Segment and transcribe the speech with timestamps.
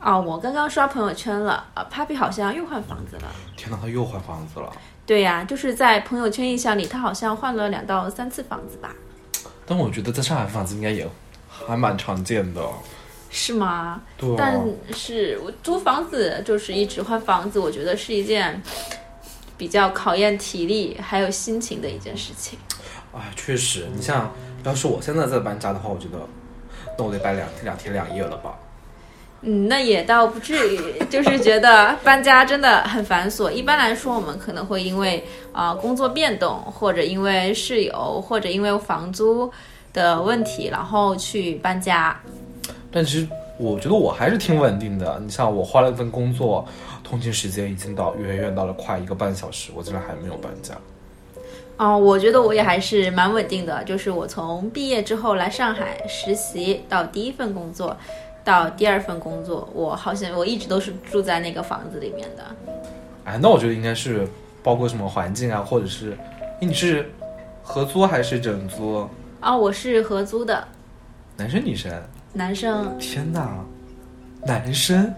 [0.00, 3.22] 哦，我刚刚刷朋友圈了，啊，Papi 好像又换房子了。
[3.56, 4.70] 天哪，他又换房子了。
[5.06, 8.94] 对呀、就是在朋友圈印象里，他好像换了两到三次房子吧？
[9.66, 11.08] 但我觉得在上海房子应该也
[11.48, 12.62] 还蛮常见的。
[13.30, 14.00] 是吗？
[14.16, 14.62] 对啊但
[14.92, 18.62] 是我租房子就是一直换房子，我觉得是一件
[19.56, 22.58] 比较考验体力还有心情的一件事情。
[23.12, 24.30] 啊，确实，你像
[24.64, 26.18] 要是我现在在搬家的话，我觉得
[26.98, 28.54] 那我得搬两两天两夜了吧。
[29.46, 33.50] 嗯，那也倒不至于，就是觉得搬家真的很繁琐。
[33.50, 39.50] 一般来说，我们可能会因为啊、工作变动，或者因为室友，或者因为房租
[39.92, 42.18] 的问题，然后去搬家。
[42.90, 45.20] 但其实我觉得我还是挺稳定的。
[45.22, 46.66] 你像我换了一份工作，
[47.02, 50.74] 通勤时间已经到远远到了快一个半小时，我竟然还没有搬家。
[51.76, 53.82] 哦，我觉得我也还是蛮稳定的。
[53.84, 57.96] 就是我从毕业之后来上海实习，到第一份工作，
[58.44, 62.44] 到第二份工作，我好像我一直都是住在那个房子里面的。
[63.24, 64.28] 哎，那我觉得应该是
[64.62, 66.16] 包括什么环境啊，或者是，
[66.60, 67.10] 哎你是
[67.62, 69.08] 合租还是整租？
[69.40, 70.68] 哦，我是合租的，
[71.36, 71.90] 男生女生？
[72.34, 72.94] 男生。
[72.98, 73.64] 天哪，
[74.46, 75.12] 男生？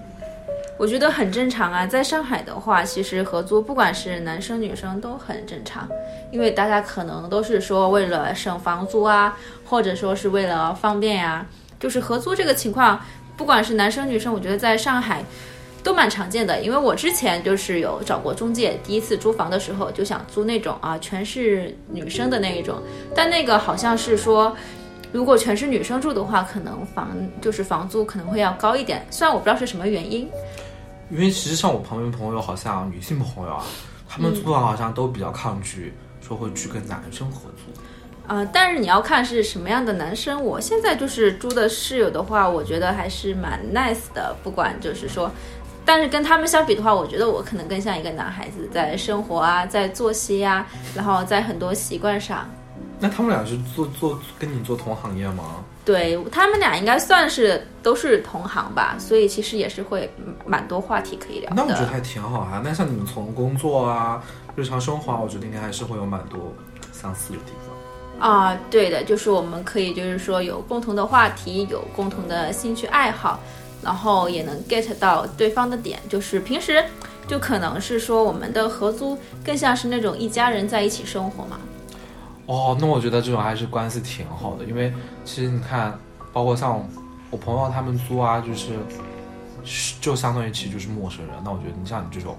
[0.79, 5.89] 我觉得很正常啊，在上海的话，其实合租不管是男生女生都很正常，
[6.31, 11.47] 因为大家可能都是说为了省房租啊，或者说是为了方便呀、
[11.81, 13.01] 就是合租这个情况，
[13.37, 15.25] 不管是男生女生，我觉得在上海
[15.83, 16.63] 都蛮常见的。
[16.63, 22.83] 因为我之前就是有找过中介，第一次租房的时候就想租那种啊全是女生的那一种，
[23.15, 24.57] 但那个好像是说。
[25.13, 30.29] 如果全是女生住的话，可能房就是房租可能会要高一点，虽然我不知道是什么原因。
[31.11, 33.65] 因为其实像我旁边朋友，好像女性朋友啊，
[34.09, 37.81] 他们租房好像都比较抗拒，说会去跟男生合租。
[38.29, 40.43] 呃，但是你要看是什么样的男生。
[40.43, 45.31] 我现在就是住的室友的话，我觉得还是蛮 nice 的，不管就是说，
[45.85, 52.49] 但是跟他们相比的话，我觉得我可能更像一个男孩子，在生活啊，在作息啊，然后在很多习惯上，
[52.99, 55.65] 那他们俩是做做跟你做同行业吗？
[55.85, 61.55] 对他们俩应该算是都是同行吧，所以其实也是会嗯蛮多话题可以聊的。
[61.55, 62.61] 那我觉得还挺好啊。
[62.65, 64.21] 那像你们从工作啊、
[64.57, 66.53] 日常生活啊，我觉得应该还是会有蛮多
[66.93, 67.76] 相似的地方。
[68.19, 73.39] 啊，对的，就是我们可以就是说有共同的话题，有共同的兴趣爱好，
[73.83, 76.01] 然后也能 get 到对方的点。
[76.09, 76.83] 就是平时
[77.29, 81.59] 就可能是说我们的合租更像是那种一家人在一起生活嘛。
[82.47, 84.93] 哦，那我觉得这种还是关系挺好的，因为
[85.25, 85.99] 其实你看，
[86.33, 86.83] 包括像
[87.31, 88.79] 我朋友他们租啊，就是
[90.01, 91.35] 就相当于其实就是陌生人。
[91.45, 92.37] 那我觉得你像你这种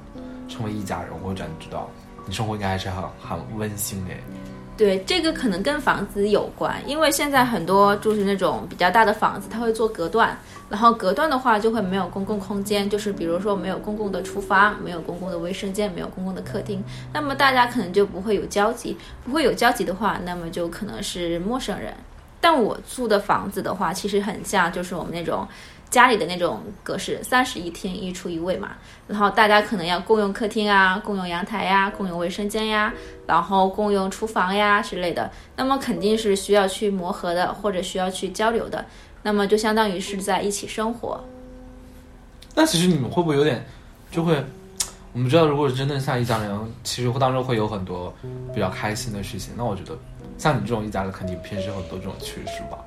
[0.50, 1.88] 成为一家人，我会感觉到
[2.26, 4.24] 你生活应该还是很很温馨诶。
[4.78, 10.38] 对，这个可能跟房子有关，因为现在很多就是那种比较大的房子，它会做隔断，
[10.70, 18.96] 然后隔断的话就会没有公共空间，就是比如说没有公共的厨房，没有公共的卫生间，没有公共的客厅，那么大家可能就不会有交集，
[19.26, 21.92] 不会有交集的话，那么就可能是陌生人。
[22.48, 25.46] 但我住的房子的话，其实很像就是我们那种
[25.90, 28.70] 家里的那种格式，三室一厅一厨一卫嘛。
[29.06, 32.94] 然后大家可能要共用客厅啊，共用阳台呀，共用卫生间呀，
[33.26, 35.30] 然后共用厨房呀之类的。
[35.58, 38.86] 那么肯定是需要去磨合的，或者需要去交流的。
[39.22, 41.22] 那么就相当于是在一起生活。
[42.56, 43.62] 那其实你们会不会有点
[44.10, 44.42] 就会？
[45.12, 48.14] 我们知道，如果真的像一家人，其实会当中会有很多
[48.54, 49.54] 比较开心的事情。
[49.58, 49.98] 那我觉得，
[50.38, 52.78] 像你这种一家人，肯定平时有很多这种趣事吧。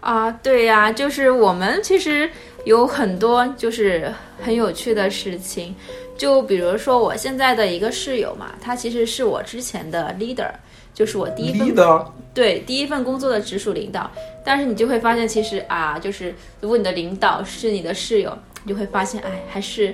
[0.00, 2.30] 啊，对呀、就是我们其实
[2.64, 5.74] 有很多就是很有趣的事情，
[6.16, 10.50] 就比如说我现在的一个室友嘛，他其实是我之前的 leader，
[10.94, 14.08] 就是我第一份对第一份工作的直属领导。
[14.44, 19.92] 但是你就会发现，其实啊，就是如果你的领导是你的室友，你就会发现，哎，还是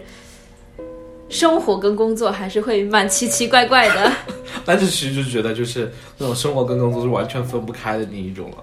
[1.33, 4.13] 生活跟工作还是会蛮奇奇怪怪的。
[4.67, 8.59] 但是其实就觉得就是那种生活跟工作是完全分不开的那一种了。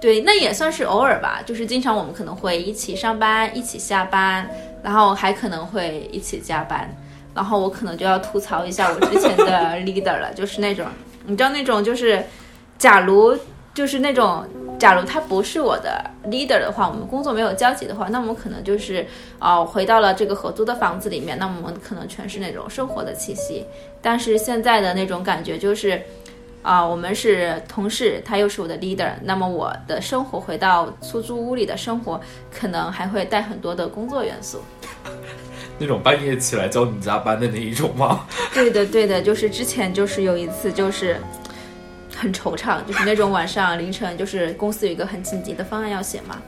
[0.00, 4.48] 对，那也算是偶尔吧，就是经常我们可能会一起上班，一起下班，
[4.82, 6.88] 然后还可能会一起加班。
[7.34, 10.86] 然后我可能就要吐槽一下我之前的 leader 了，就是那种
[11.26, 12.24] 你知道那种就是，
[12.78, 13.36] 假如
[13.74, 14.46] 就是那种
[14.82, 19.06] 假如他不是我的 leader 的话，我们工作没有交集的话，那我们可能就是
[19.38, 23.64] 呃回到了这个合租的房子里面，那我们可能全是那种生活的气息。
[24.00, 26.02] 但是现在的那种感觉就是。
[26.64, 32.20] 啊、我们是同事，他又是我的 leader，那么我的生活回到出租屋里的生活，
[32.56, 34.62] 可能还会带很多的工作元素。
[35.76, 38.28] 那种半夜起来教你加班的那一种吗？
[38.54, 41.16] 对的，对的，就是之前就是有一次就是
[42.22, 46.40] 很惆怅，就是那种晚上凌晨，就是公司有一个很紧急的方案要写嘛，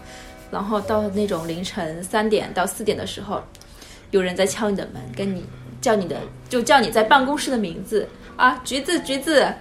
[0.53, 3.43] 然后到那种凌晨三点到四点的时候，
[4.13, 5.45] 有人在敲你的门，跟你
[5.81, 6.17] 叫你的，
[6.49, 9.53] 就叫你在办公室的名字啊，橘子橘子，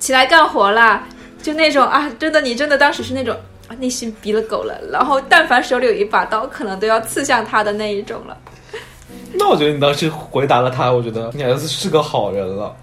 [0.00, 1.06] 起来干活啦！
[1.40, 3.36] 就那种啊，真的，你真的当时是那种
[3.68, 8.36] 啊，内心逼了狗了，然后但凡手里有一把刀，可能都要刺向他的那一种了。
[9.34, 12.74] 那我觉得你当时回答了他，我觉得你儿子是个好人了。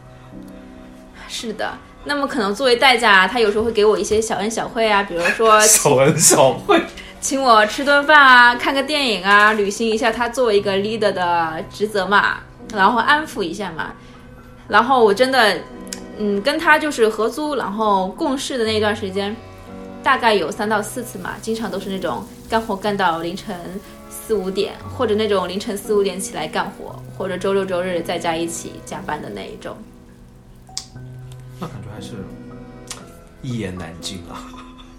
[1.27, 6.81] 是的，那么可能作为代价，他有时候会给我一些小恩小惠啊，比如说 小恩小惠，
[7.19, 12.37] 请我吃顿饭啊，看个电影啊，履行一下他作为一个 leader 的职责嘛，
[12.73, 13.91] 然后安抚一下嘛。
[14.67, 15.57] 然后我真的，
[16.17, 19.35] 嗯，跟他就是合租，然后共事的那一段时间，
[20.01, 23.55] 大概有三到四次嘛，经常都是那种干活干到凌晨
[24.09, 29.75] 四五点，或者那种凌晨四五点起来干活，或者周六周日在家一起加班的那一种。
[31.59, 32.13] 那感觉还是
[33.41, 34.39] 一言难尽啊。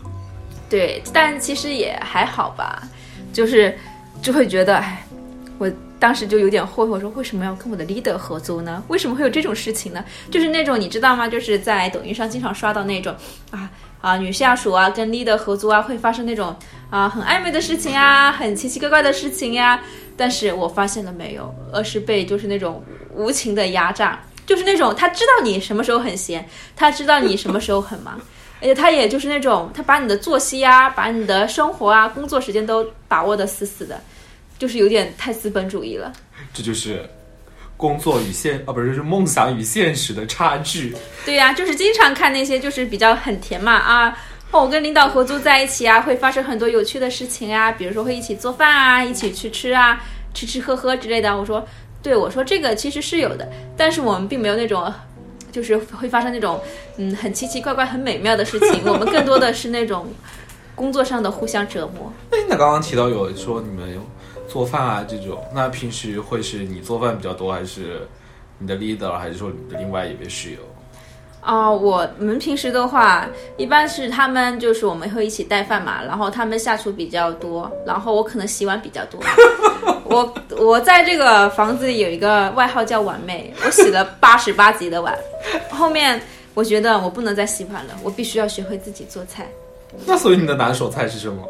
[0.68, 2.82] 对，但其实也还好吧，
[3.32, 3.76] 就是
[4.22, 5.04] 就会觉得，哎，
[5.58, 8.82] 我当时就有点后悔，说为什么要跟我的 leader 合租呢？
[8.88, 10.04] 为什么会有这种事情呢？
[10.30, 11.28] 就是那种你知道吗？
[11.28, 13.14] 就是在抖音上经常刷到那种
[13.50, 13.70] 啊
[14.00, 16.54] 啊女下属啊跟 leader 合租啊会发生那种
[16.88, 19.80] 啊很暧昧的事情啊，很奇奇怪怪的事情呀。
[20.16, 22.84] 但是我发现了没有，而是被就是那种
[23.14, 28.20] 无情的压榨，就是那种他知道你什么时候很闲，他知道你什么时候很忙。
[28.62, 33.98] 而且他也就是那种，他把你的作息啊，把你的生活啊、工作时间都把握的死死的，
[34.58, 36.12] 就是有点太资本主义了。
[36.52, 37.08] 这就是
[37.78, 40.94] 工作与现啊，不是，就是梦想与现实的差距。
[41.24, 44.14] 对呀、就是经常看那些就是比较很甜嘛啊，
[44.50, 50.04] 哦我跟领导合租在一起啊，会发生很多有趣的事情啊，比如说会一起做饭啊，一起去吃啊，
[50.34, 51.34] 吃吃喝喝之类的。
[51.34, 51.66] 我说，
[52.02, 54.92] 对我说这个其实是有的，但是我们并没有那种。
[55.52, 56.60] 就是会发生那种，
[56.96, 58.82] 嗯，很奇奇怪怪、很美妙的事情。
[58.86, 60.06] 我们更多的是那种
[60.76, 62.12] 工作上的互相折磨。
[62.30, 64.00] 哎，那刚刚提到有说你们有
[64.46, 68.06] 做饭啊这种，那平时会是你做饭比较多，还是
[68.58, 70.58] 你的 leader，还是说你的另外一位室友？
[71.40, 73.26] 啊，我们平时的话，
[73.56, 79.20] 一般是他们就是我们会一起带饭嘛，然后他们下厨比较多，然后我可能洗碗比较多。
[80.10, 85.16] 我我在这个房子里有一个外号叫碗妹，我洗了 八十八级的碗。
[85.70, 86.20] 后面
[86.54, 89.46] 我觉得我不能再洗碗了，我必须要学会自己做菜。
[90.04, 91.42] 那所以你的拿手菜是什么？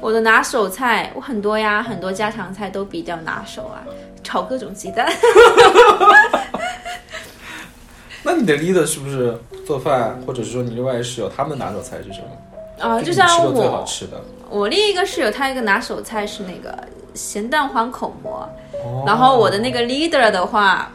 [0.00, 3.82] 我的拿手菜我很多呀，很多家常菜都比较拿手啊，
[4.22, 5.10] 炒各种鸡蛋。
[8.22, 12.26] 那你的 leader 是不是做饭，或者是说你另外一室友他们的拿手菜是什么？
[12.80, 14.20] 啊、就就像你吃过最好我，吃的。
[14.50, 16.76] 我另一个室友他一个拿手菜是那个
[17.14, 18.48] 咸蛋黄口蘑。
[18.84, 20.90] 哦然后我的那个 leader 的话，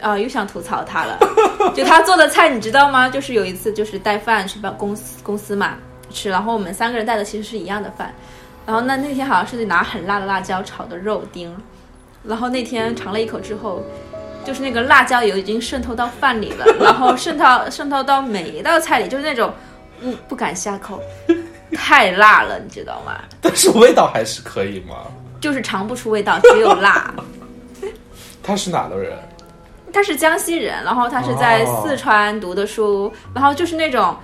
[0.00, 1.18] 啊、又想吐槽他了。
[1.74, 3.08] 就他做的菜，你知道吗？
[3.08, 5.76] 就是有一次就是带饭去办公司公司嘛
[6.10, 8.12] 吃，然后我们三个人带的其实是一样的饭，
[8.66, 11.54] 然后那那天好像是拿很辣的辣椒炒的肉丁，
[12.24, 13.82] 然后那天尝了一口之后。
[14.46, 19.50] 就是那个辣椒油已经渗透到饭里了， 然后渗透渗透到每一道菜里，就是那种
[20.02, 21.00] 不不敢下口，
[21.74, 23.22] 太辣了，你知道吗？
[23.40, 24.96] 但是味道还是可以吗？
[25.44, 27.14] 就是尝不出味道，只有辣。
[28.42, 29.12] 他是哪的人？
[29.92, 34.16] 他是江西人，然后他是在哦四川读的书，然后就是那种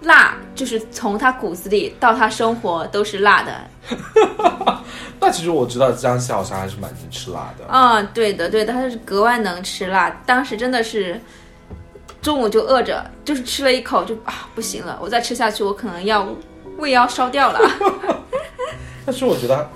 [0.00, 3.52] 辣，就是从他骨子里到他生活都是辣的。
[5.20, 7.66] 那其实我知道江西好像还是蛮能吃辣的。
[7.68, 10.08] 嗯，对的，对的，他是格外能吃辣。
[10.24, 11.20] 当时真的是
[12.22, 16.26] 中午就饿着，就是吃了一口就啊不行了，我再吃下去我可能要
[16.78, 17.60] 胃要烧掉了。
[19.04, 19.68] 但是我觉得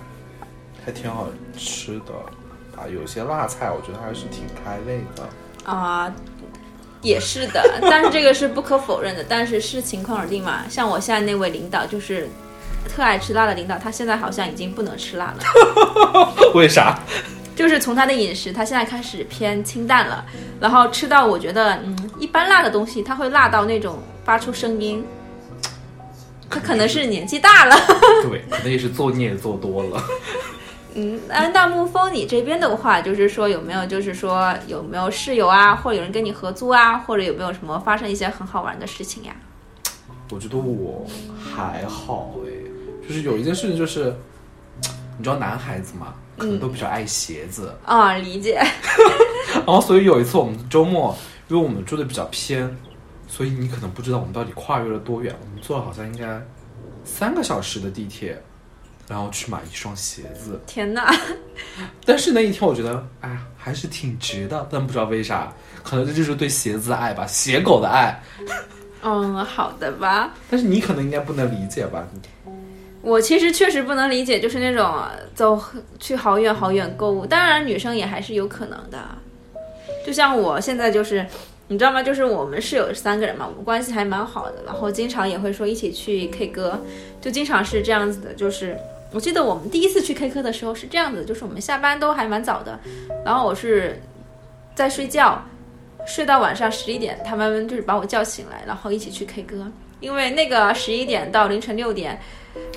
[0.85, 2.13] 还挺好吃的
[2.77, 5.29] 啊，有些辣菜我觉得还是挺开胃的。
[5.65, 6.13] 啊，
[7.03, 10.65] 也是的，但是这个是不可否认的，但是视情况而定嘛。
[10.69, 12.29] 像我现在那位领导就是
[12.89, 15.39] 特爱吃辣的领导，他现在好像已经不能吃辣了。
[16.55, 16.99] 为啥？
[17.55, 20.25] 就是从他的饮食，他现在开始偏清淡了，
[20.59, 25.05] 然后吃到我觉得嗯一般辣的东西，他会辣到那种发出声音。
[26.49, 27.77] 他可能是年纪大了，
[28.29, 30.03] 对，可能也是作孽做多了。
[30.95, 39.35] 嗯，那那沐风你这边的话，就是说有没有，就是说有没有室友啊，或者有人跟你合租啊，或者有没有什么发生一些很好玩的事情呀？
[40.31, 41.07] 我觉得我
[41.39, 42.51] 还好哎，
[43.07, 44.15] 就是有一件事情就是，
[45.19, 48.63] 你知道男孩子嘛，可能都比较爱鞋子，啊、理解。
[49.55, 51.15] 然后所以有一次我们周末，
[51.49, 52.75] 因为我们住的比较偏，
[53.27, 56.41] 所以你可能不知道我们到底跨越了多远，我们坐了好像应该
[57.05, 58.41] 三个小时的地铁，
[59.13, 60.59] 然后去买一双鞋子。
[60.67, 61.15] 天哪！
[62.07, 65.53] 但是那一天我觉得，哎呀，还是挺值的，但不知道为啥，
[65.83, 68.19] 可能这就是对鞋子的爱吧，鞋狗的爱。
[69.05, 70.33] 嗯，好的吧。
[70.51, 72.09] 但是你可能应该不能理解吧？
[73.03, 75.05] 我其实确实不能理解，就是那种
[75.35, 75.63] 走
[75.99, 78.99] 去好远好远购物，当然女生也还是有可能的。
[80.07, 81.27] 就像我现在就是，
[81.69, 82.03] 你知道吗？
[82.03, 86.81] 就是我们室友三个人嘛，我们关系还蛮好的，然后经常也会说一起去 K 歌，
[87.21, 88.33] 就经常是这样子的。
[88.35, 88.77] 就是
[89.13, 92.79] 我记得我们第一次去 K 歌的时候是这样子，就是我们下班都还蛮早的，
[93.25, 94.01] 然后我是
[94.75, 95.43] 在睡觉，
[96.07, 102.19] 睡到晚上十一点，他们就是把我叫醒来，然后一起去 K 歌，因为那个十一点到凌晨六点，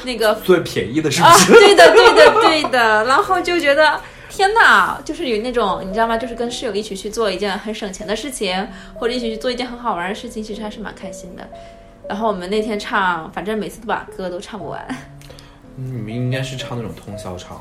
[0.03, 1.53] 那个最便宜的是不啊，是？
[1.53, 3.05] 对的，对的，对的。
[3.05, 3.99] 然后就觉得
[4.29, 6.17] 天呐，就是有那种你知道吗？
[6.17, 11.47] 就是跟室友一起去做一件很省钱的事情，或者一起去做一件很好玩的事情，其实还是蛮开心的。
[12.07, 14.85] 然后我们那天唱，反正每次都把歌都唱不完。
[15.75, 17.59] 你们应该是唱那种通宵唱。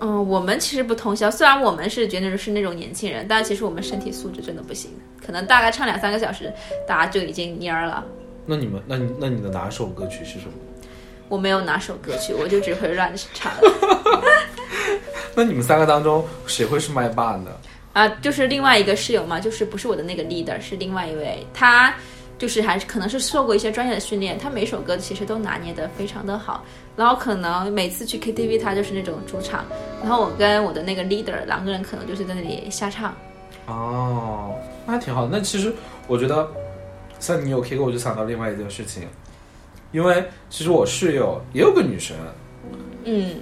[0.00, 4.90] 嗯，我们其实不通宵，虽然我们是觉得是那种年轻人，但其实我们身体素质真的不行，
[5.24, 6.52] 可能大概唱两三个小时，
[6.86, 8.04] 大家就已经蔫儿了。
[8.46, 10.52] 那你们，那你那你的哪首歌曲是什么？
[11.28, 13.52] 我没有哪首歌曲，我就只会乱唱。
[15.34, 17.50] 那你们三个当中谁会是麦霸呢？
[17.92, 21.92] 啊，就是另外一个室友嘛，就是不是我的那个 leader，是另外一位，他
[22.38, 26.64] 就是还是可能是受过一些专业的训练，他每首歌其实都拿捏得非常的好，
[26.96, 29.64] 然后可能每次去 KTV 他就是那种主场，
[30.00, 33.14] 然后我跟我的那个 leader 两个人可能就是在那里瞎唱。
[33.66, 34.54] 哦，
[34.86, 35.28] 那还挺好的。
[35.30, 35.72] 那其实
[36.06, 36.48] 我觉得，
[37.18, 39.02] 像你有 K 歌，我就想到另外一件事情，
[39.92, 42.16] 因为其实我室友也有个女生，
[43.04, 43.34] 嗯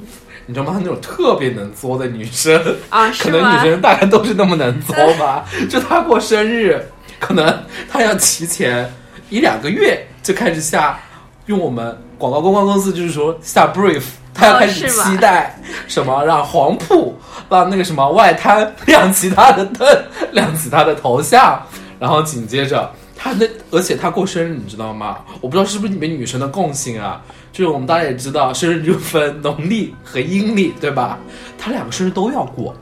[0.47, 0.73] 你知道吗？
[0.73, 3.31] 她那种特别能作的女生，啊，可？
[3.31, 5.45] 能女生大概都是那么能作吧。
[5.69, 6.81] 就她过生日，
[7.19, 8.91] 可能他要提前
[9.31, 10.99] 一两个月就开始下，
[11.47, 14.03] 用我们广告公关公司就是说下 brief，
[14.35, 15.59] 他要开始期待
[15.89, 17.19] 什么， 让 黄铺
[17.49, 19.87] 让那个什么外滩亮起他的灯，
[20.33, 21.61] 亮起他的头像，
[21.99, 22.91] 然后紧接着。
[23.19, 25.19] 他那，而且他过生日，你知道吗？
[25.41, 31.19] 我不知道是不是你们女生的共性啊，就是我们大家也知道，生日就分农历和阴历，对吧？
[31.59, 32.77] 他两个生日都要过，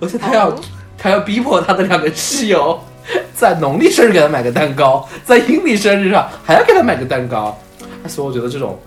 [0.00, 0.60] 而且他要、哦
[1.00, 2.76] 她要逼迫他的两个室友，
[3.34, 7.58] 在农历生日给她买个蛋糕，在阴历生日上还要给她买个蛋糕。
[8.06, 8.78] 所以我觉得这种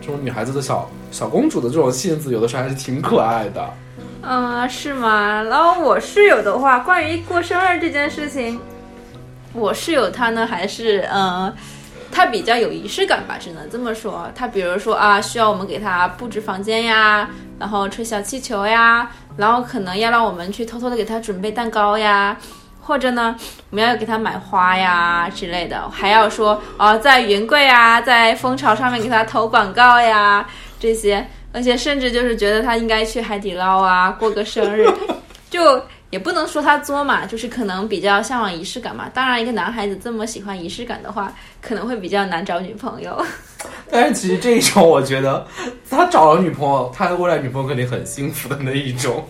[0.00, 3.70] 这种女孩子的小小公主的这种性子，有的时候还是挺可爱的。
[4.22, 5.42] 嗯，是吗？
[5.42, 8.60] 然后我室友的话，关于过生日这件事情，
[9.52, 11.46] 我室友她呢还是嗯。
[11.46, 11.54] 呃
[12.14, 14.28] 他比较有仪式感吧，只能这么说。
[14.34, 17.26] 他比如说啊，需要我们给他布置房间呀，
[17.58, 22.36] 然后吹小气球呀，然后可能要让我们去偷偷的给他准备蛋糕呀，
[22.84, 23.34] 或者呢，
[23.70, 30.44] 我们要给他买花呀之类的，还要说啊，在云柜啊，在蜂巢上面给他投广告呀
[30.80, 34.84] 这些，而且甚至就是觉得他应该去海底捞啊 过个生日，
[35.48, 39.08] 就也不能说他作嘛，就是可能比较向往仪式感嘛。
[39.14, 43.24] 当然，一个男孩子这么喜欢仪式感的话，可能会比较难找女朋友。
[43.90, 45.46] 但是其实这一种，我觉得
[45.88, 49.24] 他找了女朋友，他未来女朋友肯定很幸福的那一种。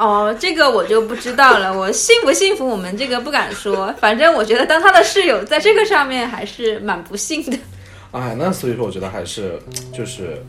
[0.00, 3.94] 哦，这个我就不知道了，我幸不幸福，我们这个不敢说。
[4.00, 7.58] 反正我觉得当他的室友在这个上面还是蛮不幸的。
[8.12, 9.60] 哎，那所以说，我觉得还是
[9.92, 10.42] 就是，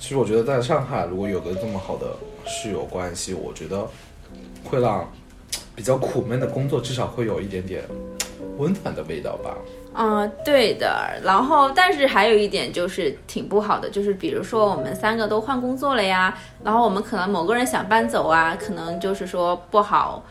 [0.00, 3.86] 其实我觉得在上海，如果有个这么好的室友关系，我觉得
[4.64, 5.06] 会让
[5.74, 7.84] 比较苦闷的工作至少会有一点点
[8.56, 9.54] 温暖的味道吧。
[9.98, 11.18] 嗯，对的。
[11.24, 20.22] 然后，但是还有一点就是挺不好的，就是比如说我们三个都换工作了呀，然后我们可能某个人想搬走啊，可能就是说不好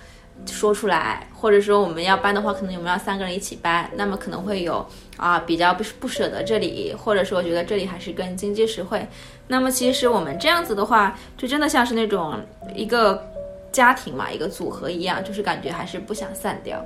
[0.45, 4.85] 说出来，或者说我们要搬的话，可能我们要三个人一起搬，那么可能会有
[5.17, 9.07] 啊比较不不舍得这里，或者说觉得这里还是更经济实惠。
[9.47, 12.39] 那么其实我们这样子的话，就真的像是那种
[12.75, 13.23] 一个
[13.71, 16.83] 家庭嘛，一个组合一样，就是感觉还是不想散掉。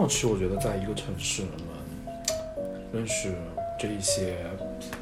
[0.00, 1.50] 但其实我觉得，在一个城市能
[2.92, 3.34] 认识
[3.78, 4.36] 这一些，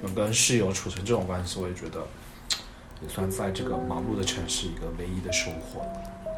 [0.02, 2.00] 能跟室友处成这种关系，我也觉得
[3.02, 5.82] 也算在这个忙碌的城市一个唯一的收获。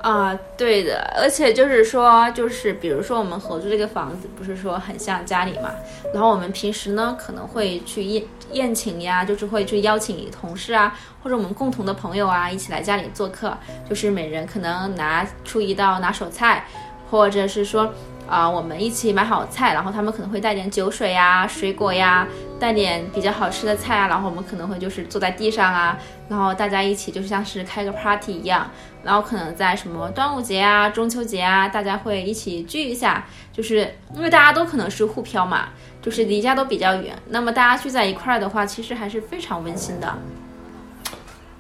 [0.03, 5.73] 啊，对的，而且就是说，就是比如说我们合租这个房子，不是说很像家里嘛，
[6.15, 8.23] 然后我们平时呢可能会去宴
[8.53, 13.57] 宴请呀，就是会去邀请同事啊，或者我们共同的朋友啊一起来家里做客，
[13.89, 16.65] 就是每人可能拿出一道拿手菜，
[17.11, 17.93] 或者是说
[18.27, 22.29] 啊、我们一起买好菜，然后他们可能会带点酒水呀、水果呀，
[22.61, 25.99] 带点比较好吃的菜啊，然后我们可能会就是坐在地上啊，
[26.29, 28.71] 然后大家一起就像是开个 party 一样。
[29.03, 35.71] 然后可能在什么端午节啊、中秋节啊，大家会一起聚一下，就是因为大家都可能是沪漂嘛，
[36.03, 40.19] 就是离家都比较远，那么大家聚在一块儿的话，其实还是非常温馨的。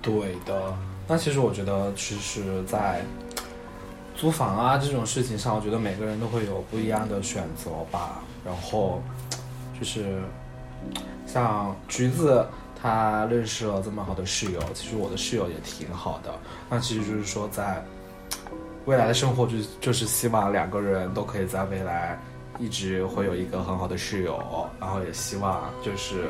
[0.02, 0.76] 对的，
[1.07, 3.00] 那其实我觉得，其实，在
[4.19, 8.21] 租房啊这种事情上，我觉得每个人都会有不一样的选择吧。
[8.45, 9.01] 然后，
[9.79, 10.21] 就是
[11.25, 12.45] 像橘子，
[12.83, 16.33] 他认识了这么好的室友，其实我的室友也挺好的。
[16.69, 17.81] 那其实就是说，在
[18.87, 22.19] 未来的生活就就是希望两个人都可以在未来
[22.59, 26.25] 一直会有一个很好的室友，然后也希望就是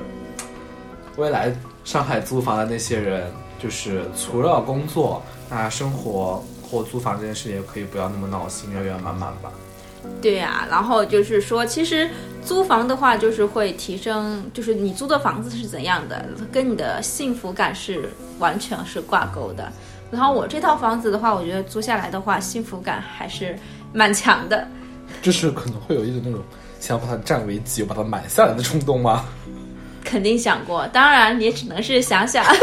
[1.16, 1.54] 未来
[1.85, 9.50] 上海租房的那些人，就是除了工作，那生活或租房这件事也可以不要那么闹心，圆圆满满吧。
[10.22, 12.08] 对呀、然后就是说，其实
[12.44, 18.08] 租房的话，就是会提升，就是你租的房子是怎样的，跟你的幸福感是
[18.38, 19.70] 完全是挂钩的。
[20.10, 23.58] 然后我这套房子的话，我觉得租下来的话，幸福感还是
[23.92, 24.66] 蛮强的。
[25.20, 26.42] 就是可能会有一种那种
[26.80, 29.25] 想要把它占为己有，把它买下来的冲动吗？
[30.04, 32.44] 肯定想过，当然也只能是想想。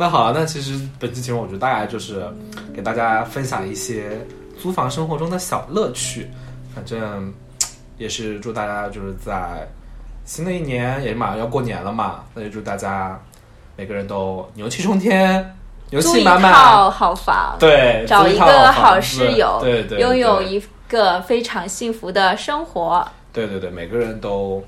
[0.00, 2.24] 那好了，那其实本期节目我觉得大概就是
[2.72, 4.24] 给大家分享一些
[4.56, 6.30] 租房生活中的小乐趣，
[6.72, 7.34] 反正
[7.96, 9.68] 也是祝大家就是在
[10.24, 13.20] 新的一年也马上要过年了嘛，那就祝大家
[13.74, 15.44] 每个人都牛气冲天，
[15.90, 23.04] 牛租一气满满，套好房，对，找一个好室友，对对，对拥有一个非常幸福的生活。
[23.32, 24.62] 对对对，每个人都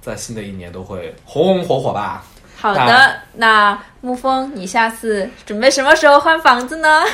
[0.00, 2.24] 在新的一年都会红红火火吧。
[2.60, 7.04] 好的那，那沐风，你下次准备什么时候换房子呢？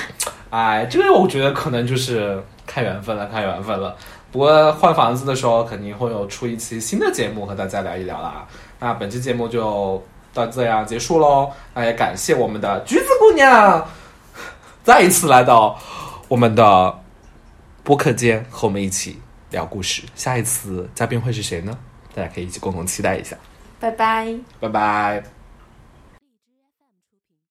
[0.49, 3.95] 哎，这个我觉得可能就是看缘分了，看缘分了。
[4.33, 8.47] 不过换房子的时候，肯定会有出一期新的节目和大家聊一聊啦。
[8.81, 11.53] 那本期节目就到这样结束喽。
[11.75, 13.87] 那也感谢我们的橘子姑娘
[14.83, 15.79] 再一次来到
[16.27, 16.99] 我们的
[17.83, 19.21] 播客间，和我们一起
[19.51, 20.03] 聊故事。
[20.15, 21.77] 下一次嘉宾会是谁呢？
[22.15, 23.37] 大家可以一起共同期待一下。
[23.79, 24.35] 拜拜。
[24.59, 25.34] 拜拜。